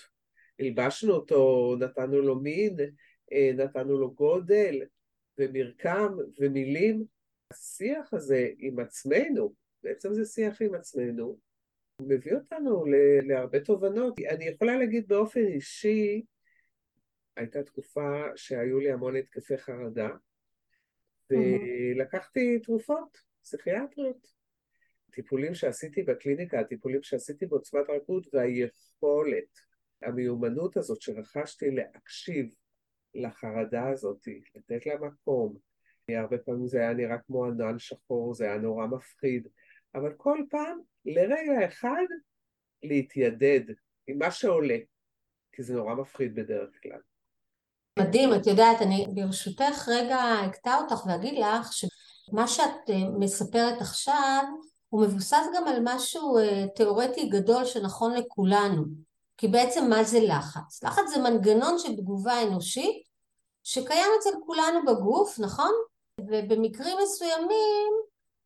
הלבשנו 0.60 1.12
אותו, 1.12 1.74
נתנו 1.80 2.20
לו 2.20 2.40
מין, 2.40 2.76
אה, 3.32 3.50
נתנו 3.54 3.98
לו 3.98 4.14
גודל 4.14 4.82
ומרקם 5.38 6.16
ומילים. 6.38 7.04
השיח 7.52 8.14
הזה 8.14 8.48
עם 8.58 8.78
עצמנו, 8.78 9.54
בעצם 9.82 10.14
זה 10.14 10.24
שיח 10.24 10.62
עם 10.62 10.74
עצמנו, 10.74 11.38
הוא 11.96 12.08
מביא 12.08 12.34
אותנו 12.34 12.84
להרבה 13.22 13.60
תובנות. 13.60 14.14
אני 14.30 14.44
יכולה 14.44 14.76
להגיד 14.76 15.08
באופן 15.08 15.46
אישי, 15.46 16.22
הייתה 17.36 17.62
תקופה 17.62 18.22
שהיו 18.36 18.78
לי 18.80 18.92
המון 18.92 19.16
התקפי 19.16 19.58
חרדה, 19.58 20.08
ולקחתי 21.30 22.58
תרופות 22.58 23.18
פסיכיאטריות. 23.42 24.32
טיפולים 25.10 25.54
שעשיתי 25.54 26.02
בקליניקה, 26.02 26.60
הטיפולים 26.60 27.02
שעשיתי 27.02 27.46
בעוצמת 27.46 27.90
רכות 27.90 28.26
והיכולת, 28.32 29.58
המיומנות 30.02 30.76
הזאת 30.76 31.00
שרכשתי 31.00 31.70
להקשיב 31.70 32.54
לחרדה 33.14 33.88
הזאת, 33.88 34.28
לתת 34.54 34.86
לה 34.86 34.94
מקום. 34.98 35.56
הרבה 36.08 36.38
פעמים 36.38 36.66
זה 36.66 36.78
היה 36.78 36.94
נראה 36.94 37.18
כמו 37.18 37.44
ענן 37.44 37.78
שחור, 37.78 38.34
זה 38.34 38.44
היה 38.44 38.58
נורא 38.58 38.86
מפחיד, 38.86 39.48
אבל 39.94 40.12
כל 40.16 40.38
פעם, 40.50 40.80
לרגע 41.04 41.66
אחד, 41.66 42.04
להתיידד 42.82 43.60
עם 44.06 44.18
מה 44.18 44.30
שעולה, 44.30 44.76
כי 45.52 45.62
זה 45.62 45.74
נורא 45.74 45.94
מפחיד 45.94 46.34
בדרך 46.34 46.70
כלל. 46.82 47.00
מדהים, 47.98 48.34
את 48.34 48.46
יודעת, 48.46 48.82
אני 48.82 49.06
ברשותך 49.14 49.88
רגע 49.88 50.20
אקטע 50.46 50.76
אותך 50.76 51.06
ואגיד 51.06 51.38
לך 51.38 51.72
שמה 51.72 52.48
שאת 52.48 52.90
אה, 52.90 52.94
מספרת 53.18 53.80
עכשיו 53.80 54.42
הוא 54.88 55.02
מבוסס 55.02 55.46
גם 55.56 55.68
על 55.68 55.80
משהו 55.84 56.38
אה, 56.38 56.64
תיאורטי 56.76 57.28
גדול 57.28 57.64
שנכון 57.64 58.14
לכולנו. 58.14 58.84
כי 59.36 59.48
בעצם 59.48 59.90
מה 59.90 60.04
זה 60.04 60.18
לחץ? 60.20 60.82
לחץ 60.82 61.08
זה 61.14 61.22
מנגנון 61.22 61.78
של 61.78 61.96
תגובה 61.96 62.42
אנושית 62.42 63.08
שקיים 63.64 64.10
אצל 64.18 64.30
כולנו 64.46 64.84
בגוף, 64.86 65.38
נכון? 65.38 65.72
ובמקרים 66.20 66.96
מסוימים 67.02 67.92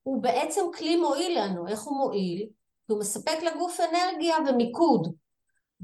הוא 0.09 0.23
בעצם 0.23 0.65
כלי 0.79 0.97
מועיל 0.97 1.41
לנו. 1.43 1.69
איך 1.69 1.83
הוא 1.83 1.97
מועיל? 1.97 2.49
כי 2.87 2.93
הוא 2.93 3.01
מספק 3.01 3.39
לגוף 3.43 3.81
אנרגיה 3.81 4.37
ומיקוד. 4.47 5.15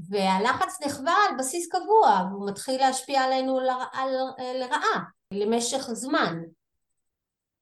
והלחץ 0.09 0.81
נחווה 0.85 1.15
על 1.29 1.37
בסיס 1.37 1.67
קבוע, 1.67 2.27
והוא 2.31 2.49
מתחיל 2.49 2.81
להשפיע 2.81 3.21
עלינו 3.21 3.59
לרעה, 3.59 4.05
לרעה 4.55 5.03
למשך 5.31 5.89
זמן. 5.91 6.41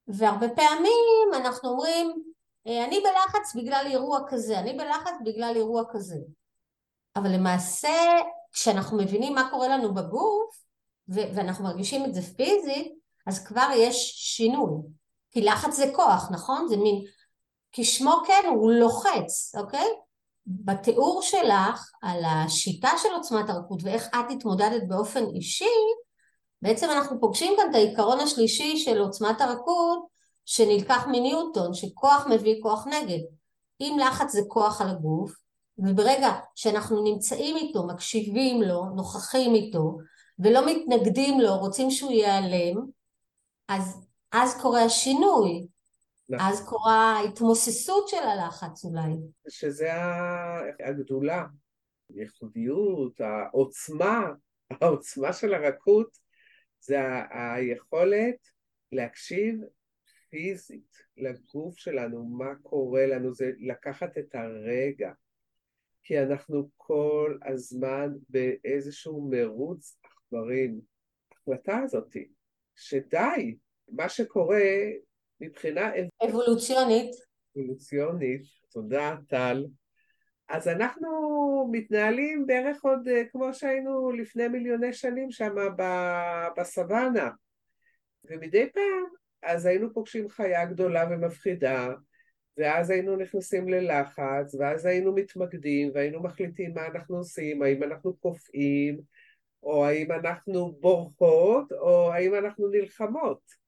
והרבה 0.08 0.50
פעמים 0.50 1.30
אנחנו 1.34 1.70
אומרים, 1.70 2.24
אני 2.66 3.00
בלחץ 3.00 3.56
בגלל 3.56 3.86
אירוע 3.90 4.20
כזה, 4.28 4.60
אני 4.60 4.74
בלחץ 4.74 5.14
בגלל 5.26 5.54
אירוע 5.56 5.84
כזה. 5.92 6.18
אבל 7.16 7.30
למעשה 7.30 8.20
כשאנחנו 8.52 8.98
מבינים 8.98 9.36
מה 9.36 9.50
קורה 9.52 9.68
לנו 9.68 9.94
בגוף, 9.94 10.64
ואנחנו 11.08 11.64
מרגישים 11.64 12.06
את 12.06 12.14
זה 12.14 12.22
פיזית, 12.22 12.94
אז 13.28 13.46
כבר 13.46 13.70
יש 13.76 14.14
שינוי. 14.16 14.82
כי 15.34 15.42
לחץ 15.42 15.76
זה 15.76 15.92
כוח, 15.96 16.32
נכון? 16.32 16.68
זה 16.68 16.78
מין... 16.78 17.06
כשמו 17.72 18.22
כן 18.28 18.44
הוא 18.50 18.72
לוחץ, 18.72 19.56
אוקיי? 19.58 19.88
בתיאור 20.46 21.22
שלך 21.22 21.92
על 22.02 22.24
השיטה 22.26 22.90
של 22.98 23.10
עוצמת 23.14 23.50
הרכות 23.50 23.84
ואיך 23.84 24.08
את 24.08 24.32
התמודדת 24.32 24.82
באופן 24.88 25.24
אישי, 25.36 25.66
בעצם 26.62 26.90
אנחנו 26.90 27.20
פוגשים 27.20 27.54
כאן 27.58 27.70
את 27.70 27.76
העיקרון 27.76 28.20
השלישי 28.20 28.78
של 28.78 28.98
עוצמת 28.98 29.42
הרכות 29.42 30.08
שנלקח 30.46 31.06
מניוטון, 31.08 31.74
שכוח 31.74 32.28
מביא 32.30 32.62
כוח 32.62 32.88
נגד. 32.88 33.20
אם 33.82 33.98
לחץ 34.08 34.32
זה 34.32 34.42
כוח 34.48 34.82
על 34.82 34.90
הגוף, 34.90 35.36
וברגע 35.78 36.32
שאנחנו 36.56 37.04
נמצאים 37.04 37.58
איתו, 37.58 37.88
מקשיבים 37.88 38.62
לו, 38.62 38.86
נוכחים 38.86 39.56
איתו, 39.56 39.98
ולא 40.40 40.66
מתנגדים 40.66 41.40
לו, 41.40 41.58
רוצים 41.58 41.92
שהוא 41.92 42.12
ייעלם, 42.12 42.86
אז, 43.68 44.06
אז 44.34 44.62
קורה 44.62 44.84
השינוי, 44.84 45.68
נכון. 46.30 46.48
אז 46.48 46.66
קורה 46.70 47.20
ההתמוססות 47.20 48.08
של 48.08 48.18
הלחץ 48.18 48.86
אולי. 48.86 49.12
שזה 49.50 49.90
הגדולה, 50.80 51.46
הייחודיות, 52.10 53.22
העוצמה, 53.22 54.22
העוצמה 54.82 55.34
של 55.34 55.54
הרכות, 55.54 56.18
זה 56.80 56.98
היכולת 57.30 58.36
להקשיב 58.92 59.56
פיזית 60.30 60.98
לגוף 61.18 61.78
שלנו, 61.78 62.26
מה 62.26 62.56
קורה 62.62 63.06
לנו, 63.06 63.34
זה 63.34 63.52
לקחת 63.60 64.18
את 64.18 64.36
הרגע. 64.36 65.12
כי 66.04 66.20
אנחנו 66.20 66.70
כל 66.78 67.38
הזמן 67.46 68.10
באיזשהו 68.30 69.30
מרוץ 69.32 69.98
עכברים. 70.04 70.82
ההחלטה 71.32 71.78
הזאתי, 71.78 72.28
שדי, 72.76 73.56
מה 73.90 74.10
שקורה 74.10 74.62
מבחינה 75.42 75.92
אבולוציונית, 76.26 77.12
אבולוציונית, 77.58 78.42
תודה 78.72 79.16
טל, 79.28 79.66
אז 80.50 80.68
אנחנו 80.68 81.10
מתנהלים 81.72 82.46
בערך 82.46 82.84
עוד 82.84 83.08
אה, 83.08 83.22
כמו 83.32 83.54
שהיינו 83.54 84.12
לפני 84.12 84.48
מיליוני 84.48 84.94
שנים 84.94 85.32
שם 85.32 85.56
בסוואנה. 86.58 87.30
ומדי 88.24 88.70
פעם 88.74 89.04
אז 89.44 89.66
היינו 89.66 89.94
פוגשים 89.94 90.30
חיה 90.30 90.66
גדולה 90.66 91.06
ומפחידה 91.12 91.90
ואז 92.58 92.90
היינו 92.90 93.16
נכנסים 93.16 93.70
ללחץ 93.70 94.56
ואז 94.60 94.86
היינו 94.86 95.16
מתמקדים 95.16 95.92
והיינו 95.94 96.24
מחליטים 96.24 96.74
מה 96.74 96.88
אנחנו 96.88 97.18
עושים, 97.18 97.64
האם 97.64 97.84
אנחנו 97.84 98.14
קופאים 98.18 99.00
או 99.64 99.86
האם 99.86 100.12
אנחנו 100.12 100.72
בורחות 100.80 101.72
או 101.72 102.14
האם 102.14 102.36
אנחנו 102.36 102.68
נלחמות 102.68 103.63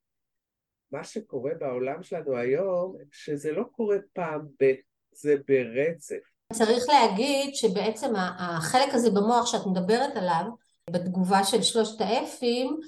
מה 0.96 1.04
שקורה 1.04 1.52
בעולם 1.60 2.04
שלנו 2.04 2.38
היום, 2.38 2.96
שזה 3.12 3.52
לא 3.52 3.64
קורה 3.72 3.98
פעם 4.14 4.42
ב... 4.62 4.74
זה 5.12 5.36
ברצף. 5.48 6.16
צריך 6.54 6.84
להגיד 6.90 7.56
שבעצם 7.56 8.14
החלק 8.40 8.94
הזה 8.94 9.12
במוח 9.12 9.46
שאת 9.46 9.66
מדברת 9.66 10.16
עליו, 10.16 10.44
בתגובה 10.90 11.44
של 11.44 11.62
שלושת 11.62 12.02
האפים, 12.02 12.80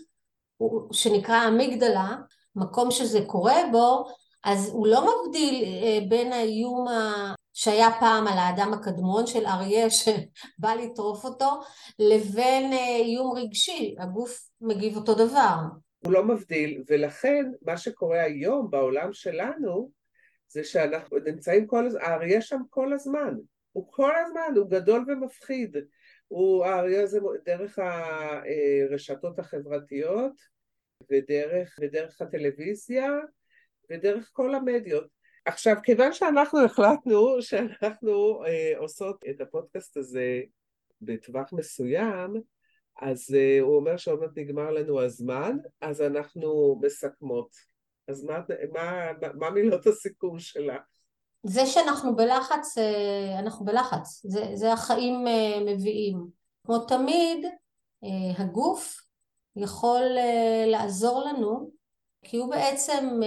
שנקרא 0.92 1.48
אמיגדלה, 1.48 2.16
מקום 2.56 2.92
שזה 2.92 3.20
קורה 3.28 3.56
בו, 3.72 4.06
אז 4.44 4.70
הוא 4.70 4.88
לא 4.88 5.08
מבדיל 5.08 5.64
אה, 5.64 6.00
בין 6.10 6.34
האיום 6.34 6.86
שהיה 7.54 7.90
פעם 8.00 8.28
על 8.28 8.38
האדם 8.38 8.74
הקדמון 8.74 9.28
של 9.28 9.46
אריה 9.46 9.90
שבא 9.90 10.74
לטרוף 10.74 11.26
אותו, 11.26 11.50
לבין 12.00 12.74
אה, 12.74 12.96
איום 12.96 13.38
רגשי, 13.38 13.96
הגוף 14.00 14.50
מגיב 14.62 14.98
אותו 14.98 15.14
דבר. 15.14 15.56
הוא 16.00 16.14
לא 16.14 16.24
מבדיל, 16.24 16.84
ולכן 16.88 17.52
מה 17.62 17.78
שקורה 17.78 18.22
היום 18.22 18.72
בעולם 18.72 19.14
שלנו 19.14 19.92
זה 20.48 20.64
שאנחנו 20.64 21.18
נמצאים 21.26 21.68
כל 21.68 21.86
הזמן, 21.86 22.02
האריה 22.02 22.42
שם 22.42 22.62
כל 22.70 22.94
הזמן, 22.94 23.34
הוא 23.72 23.92
כל 23.92 24.12
הזמן, 24.16 24.54
הוא 24.56 24.70
גדול 24.70 25.06
ומפחיד, 25.08 25.78
הוא, 26.28 26.66
האריה 26.66 27.04
הזה 27.04 27.20
דרך 27.46 27.80
הרשתות 27.80 29.40
החברתיות 29.40 30.34
ודרך, 31.12 31.80
ודרך 31.82 32.22
הטלוויזיה 32.22 33.12
ודרך 33.90 34.30
כל 34.34 34.56
המדיות. 34.56 35.08
עכשיו, 35.46 35.76
כיוון 35.84 36.14
שאנחנו 36.14 36.66
החלטנו 36.66 37.42
שאנחנו 37.42 38.44
אה, 38.46 38.78
עושות 38.78 39.24
את 39.30 39.42
הפודקאסט 39.42 39.98
הזה 39.98 40.42
בטווח 41.02 41.54
מסוים, 41.54 42.34
אז 43.02 43.36
uh, 43.36 43.64
הוא 43.64 43.76
אומר 43.76 43.98
שעוד 43.98 44.20
מעט 44.20 44.30
נגמר 44.36 44.72
לנו 44.72 45.02
הזמן, 45.02 45.58
אז 45.82 46.02
אנחנו 46.02 46.80
מסכמות. 46.82 47.50
אז 48.08 48.24
מה, 48.24 48.40
מה, 48.74 49.12
מה 49.34 49.50
מילות 49.50 49.88
הסיכום 49.88 50.40
שלך? 50.40 50.82
זה 51.44 51.66
שאנחנו 51.66 52.16
בלחץ, 52.16 52.78
אה, 52.78 53.40
אנחנו 53.40 53.66
בלחץ, 53.66 54.22
זה, 54.26 54.46
זה 54.54 54.74
החיים 54.74 55.28
אה, 55.28 55.60
מביאים. 55.66 56.28
כמו 56.66 56.80
תמיד, 56.80 57.46
הגוף 58.38 59.02
יכול 59.56 60.02
לעזור 60.68 61.26
לנו, 61.26 61.72
כי 62.24 62.38
הוא 62.38 62.50
בעצם 62.50 63.20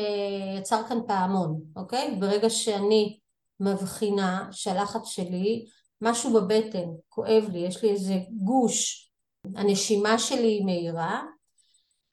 יצר 0.58 0.82
כאן 0.88 0.98
פעמון, 1.06 1.60
אוקיי? 1.76 2.16
ברגע 2.20 2.50
שאני 2.50 3.18
מבחינה 3.60 4.48
שהלחץ 4.52 5.04
שלי, 5.04 5.66
משהו 6.00 6.32
בבטן, 6.32 6.88
כואב 7.08 7.44
לי, 7.52 7.58
יש 7.58 7.82
לי 7.82 7.90
איזה 7.90 8.14
גוש 8.44 9.09
הנשימה 9.56 10.18
שלי 10.18 10.48
היא 10.48 10.64
מהירה, 10.64 11.22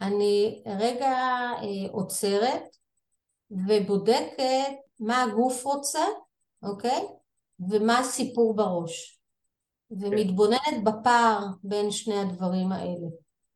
אני 0.01 0.63
רגע 0.65 1.17
אה, 1.61 1.91
עוצרת 1.91 2.77
ובודקת 3.51 4.73
מה 4.99 5.23
הגוף 5.23 5.65
רוצה, 5.65 6.05
אוקיי? 6.63 7.07
ומה 7.69 7.99
הסיפור 7.99 8.55
בראש. 8.55 9.19
ומתבוננת 9.91 10.83
בפער 10.83 11.45
בין 11.63 11.91
שני 11.91 12.19
הדברים 12.19 12.71
האלה. 12.71 13.07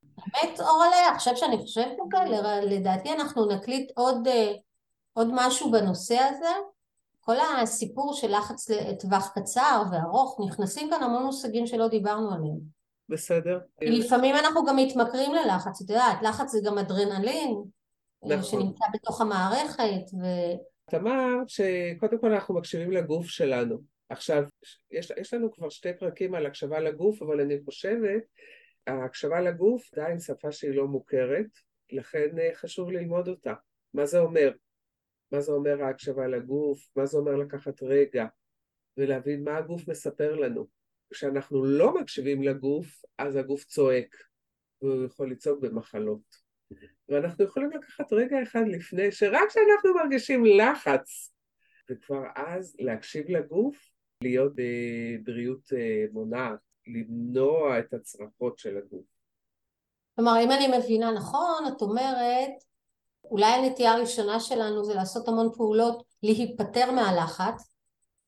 באמת, 0.02 0.60
אורלה, 0.60 1.10
עכשיו 1.16 1.38
שאני 1.38 1.58
חושבת 1.58 1.98
על 2.00 2.06
כאלה, 2.12 2.62
לדעתי 2.62 3.14
אנחנו 3.14 3.46
נקליט 3.46 3.92
עוד, 3.96 4.28
אה, 4.28 4.54
עוד 5.14 5.28
משהו 5.34 5.72
בנושא 5.72 6.18
הזה. 6.18 6.52
כל 7.20 7.36
הסיפור 7.40 8.14
של 8.14 8.38
לחץ 8.38 8.70
לטווח 8.70 9.32
קצר 9.36 9.84
וארוך, 9.92 10.40
נכנסים 10.46 10.90
כאן 10.90 11.04
המון 11.04 11.24
מושגים 11.24 11.68
שלא 11.68 11.88
דיברנו 11.88 12.34
עליהם. 12.34 12.81
בסדר. 13.10 13.60
לפעמים 13.82 14.36
אנחנו 14.36 14.66
גם 14.66 14.76
מתמכרים 14.76 15.32
ללחץ, 15.34 15.82
את 15.82 15.90
יודעת, 15.90 16.18
לחץ 16.24 16.52
זה 16.52 16.60
גם 16.66 16.78
אדרנלין, 16.78 17.64
אה, 18.24 18.38
נכון. 18.38 18.44
שנמצא 18.44 18.86
בתוך 18.94 19.22
המערכת. 19.22 20.14
ו... 20.22 20.26
את 20.90 20.94
אמרת 20.94 21.50
שקודם 21.50 22.20
כל 22.22 22.34
אנחנו 22.34 22.56
מקשיבים 22.56 22.92
לגוף 22.92 23.26
שלנו. 23.26 23.78
עכשיו, 24.10 24.44
יש, 24.92 25.12
יש 25.18 25.34
לנו 25.34 25.52
כבר 25.52 25.70
שתי 25.70 25.90
פרקים 26.00 26.36
על 26.36 26.46
הקשבה 26.46 26.80
לגוף, 26.80 27.22
אבל 27.22 27.42
אני 27.42 27.56
חושבת, 27.66 28.24
ההקשבה 28.88 29.42
לגוף 29.42 29.94
עדיין 29.94 30.20
שפה 30.20 30.52
שהיא 30.52 30.76
לא 30.76 30.88
מוכרת, 30.88 31.48
לכן 31.92 32.40
אה, 32.40 32.50
חשוב 32.56 32.92
ללמוד 32.92 33.28
אותה. 33.28 33.54
מה 33.94 34.06
זה 34.06 34.20
אומר? 34.20 34.52
מה 35.32 35.42
זה 35.42 35.52
אומר 35.52 35.84
ההקשבה 35.84 36.28
לגוף? 36.28 36.80
מה 36.96 37.06
זה 37.06 37.18
אומר 37.18 37.36
לקחת 37.36 37.84
רגע 37.84 38.26
ולהבין 38.98 39.44
מה 39.44 39.58
הגוף 39.58 39.88
מספר 39.88 40.36
לנו? 40.36 40.68
כשאנחנו 41.12 41.66
לא 41.66 41.94
מקשיבים 41.94 42.44
לגוף, 42.44 43.02
אז 43.18 43.36
הגוף 43.36 43.64
צועק, 43.64 44.16
והוא 44.82 45.06
יכול 45.06 45.32
לצעוק 45.32 45.60
במחלות. 45.60 46.52
ואנחנו 47.10 47.46
יכולים 47.46 47.72
לקחת 47.72 48.14
רגע 48.14 48.44
אחד 48.44 48.64
לפני, 48.68 49.12
שרק 49.12 49.50
כשאנחנו 49.50 49.94
מרגישים 49.96 50.46
לחץ, 50.46 51.34
וכבר 51.90 52.24
אז 52.36 52.76
להקשיב 52.80 53.26
לגוף, 53.30 53.92
להיות 54.22 54.52
בבריאות 54.56 55.74
אה, 55.74 56.06
מונעת, 56.12 56.60
למנוע 56.88 57.80
את 57.80 57.94
הצרחות 57.94 58.58
של 58.58 58.78
הגוף. 58.78 59.06
כלומר, 60.16 60.44
אם 60.44 60.52
אני 60.52 60.78
מבינה 60.78 61.12
נכון, 61.12 61.64
את 61.68 61.82
אומרת, 61.82 62.52
אולי 63.24 63.46
הנטייה 63.46 63.92
הראשונה 63.92 64.40
שלנו 64.40 64.84
זה 64.84 64.94
לעשות 64.94 65.28
המון 65.28 65.50
פעולות 65.56 66.04
להיפטר 66.24 66.92
מהלחץ, 66.92 67.74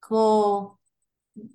כמו 0.02 0.76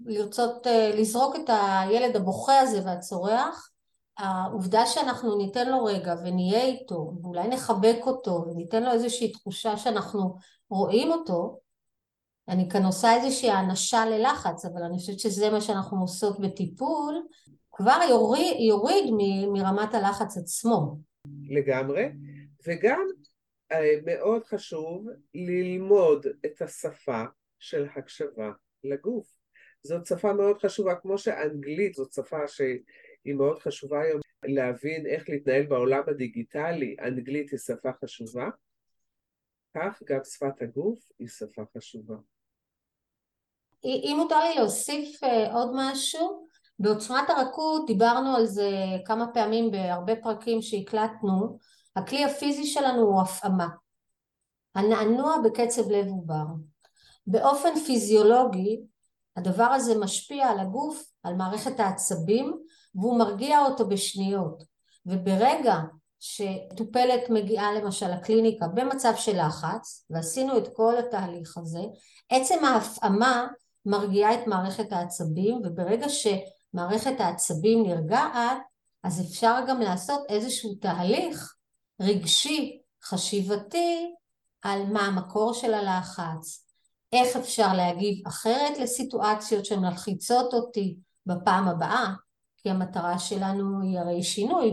לרצות 0.07 0.67
אה, 0.67 0.91
לזרוק 0.95 1.37
את 1.37 1.51
הילד 1.51 2.17
הבוכה 2.17 2.61
הזה 2.61 2.81
והצורח, 2.85 3.71
העובדה 4.19 4.87
שאנחנו 4.87 5.37
ניתן 5.37 5.71
לו 5.71 5.85
רגע 5.85 6.14
ונהיה 6.25 6.62
איתו 6.62 7.12
ואולי 7.23 7.49
נחבק 7.49 7.99
אותו 8.07 8.45
וניתן 8.47 8.83
לו 8.83 8.93
איזושהי 8.93 9.33
תחושה 9.33 9.77
שאנחנו 9.77 10.37
רואים 10.71 11.12
אותו, 11.12 11.61
אני 12.49 12.69
כאן 12.71 12.85
עושה 12.85 13.14
איזושהי 13.14 13.51
האנשה 13.51 14.07
ללחץ, 14.07 14.64
אבל 14.64 14.83
אני 14.83 14.99
חושבת 14.99 15.19
שזה 15.19 15.51
מה 15.51 15.61
שאנחנו 15.61 16.01
עושות 16.01 16.41
בטיפול, 16.41 17.14
כבר 17.73 17.99
יוריד, 18.09 18.61
יוריד 18.69 19.05
מ, 19.12 19.53
מרמת 19.53 19.95
הלחץ 19.95 20.37
עצמו. 20.37 20.99
לגמרי, 21.49 22.09
וגם 22.67 23.01
אה, 23.73 23.95
מאוד 24.07 24.45
חשוב 24.45 25.07
ללמוד 25.35 26.27
את 26.47 26.62
השפה 26.62 27.23
של 27.59 27.87
הקשבה 27.97 28.51
לגוף. 28.85 29.38
זאת 29.83 30.07
שפה 30.07 30.33
מאוד 30.33 30.59
חשובה, 30.59 30.95
כמו 30.95 31.19
שאנגלית 31.19 31.95
זאת 31.95 32.12
שפה 32.12 32.49
שהיא 32.49 32.79
היא 33.25 33.35
מאוד 33.35 33.59
חשובה 33.59 34.03
היום 34.03 34.21
להבין 34.45 35.07
איך 35.07 35.29
להתנהל 35.29 35.67
בעולם 35.67 36.03
הדיגיטלי, 36.07 36.97
אנגלית 37.01 37.51
היא 37.51 37.59
שפה 37.59 37.91
חשובה, 38.05 38.49
כך 39.75 40.03
גם 40.09 40.21
שפת 40.25 40.62
הגוף 40.62 40.99
היא 41.19 41.29
שפה 41.29 41.62
חשובה. 41.77 42.17
אם 43.85 44.14
מותר 44.17 44.38
לי 44.38 44.55
להוסיף 44.55 45.25
אה, 45.25 45.55
עוד 45.55 45.71
משהו, 45.75 46.47
בעוצמת 46.79 47.31
הרכות 47.31 47.87
דיברנו 47.87 48.37
על 48.37 48.47
זה 48.47 48.71
כמה 49.05 49.27
פעמים 49.35 49.71
בהרבה 49.71 50.17
פרקים 50.17 50.62
שהקלטנו, 50.62 51.59
הכלי 51.97 52.25
הפיזי 52.25 52.67
שלנו 52.67 53.01
הוא 53.03 53.23
הפעמה. 53.23 53.69
הנענוע 54.75 55.37
בקצב 55.45 55.91
לב 55.91 56.07
עובר. 56.07 56.45
באופן 57.27 57.79
פיזיולוגי 57.87 58.81
הדבר 59.38 59.64
הזה 59.64 59.98
משפיע 59.98 60.48
על 60.48 60.61
הגוף, 60.61 61.03
על 61.22 61.35
מערכת 61.35 61.81
העצבים, 61.81 62.59
והוא 62.94 63.18
מרגיע 63.18 63.61
אותו 63.61 63.88
בשניות. 63.88 64.64
וברגע 65.07 65.77
שטופלת 66.20 67.31
מגיעה 67.31 67.72
למשל 67.72 68.09
לקליניקה 68.14 68.66
במצב 68.68 69.12
של 69.16 69.46
לחץ, 69.46 70.07
ועשינו 70.11 70.59
את 70.59 70.68
כל 70.77 70.98
התהליך 70.98 71.59
הזה, 71.59 71.81
עצם 72.31 72.64
ההפעמה 72.64 73.46
מרגיעה 73.87 74.35
את 74.35 74.46
מערכת 74.46 74.92
העצבים, 74.92 75.61
וברגע 75.64 76.07
שמערכת 76.09 77.20
העצבים 77.20 77.83
נרגעת, 77.83 78.59
אז 79.03 79.20
אפשר 79.20 79.61
גם 79.68 79.81
לעשות 79.81 80.20
איזשהו 80.29 80.74
תהליך 80.74 81.55
רגשי, 82.01 82.83
חשיבתי, 83.05 84.14
על 84.62 84.87
מה 84.87 85.01
המקור 85.01 85.55
של 85.55 85.74
הלחץ, 85.74 86.67
איך 87.12 87.37
אפשר 87.37 87.73
להגיב 87.77 88.27
אחרת 88.27 88.79
לסיטואציות 88.79 89.64
שמלחיצות 89.64 90.55
אותי 90.55 90.97
בפעם 91.27 91.68
הבאה, 91.68 92.14
כי 92.57 92.71
המטרה 92.71 93.18
שלנו 93.18 93.83
היא 93.83 93.99
הרי 93.99 94.23
שינוי 94.23 94.73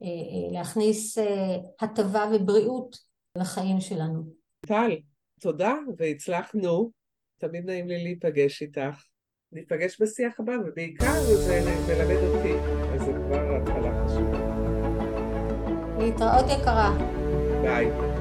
ולהכניס 0.00 1.18
אה, 1.18 1.56
הטבה 1.80 2.24
ובריאות 2.34 2.96
לחיים 3.36 3.80
שלנו. 3.80 4.22
טל, 4.60 4.96
תודה 5.40 5.74
והצלחנו, 5.98 6.90
תמיד 7.38 7.64
נעים 7.64 7.88
לי 7.88 8.02
להיפגש 8.04 8.62
איתך. 8.62 9.04
ניפגש 9.52 10.00
בשיח 10.00 10.40
הבא, 10.40 10.52
ובעיקר 10.66 11.20
זה 11.22 11.60
מלמד 11.88 12.22
אותי, 12.24 12.54
אז 12.94 13.00
זה 13.00 13.12
כבר 13.12 13.56
התחלה 13.56 14.04
חשובה. 14.04 14.56
להתראות 15.98 16.44
יקרה. 16.60 16.96
ביי. 17.62 18.15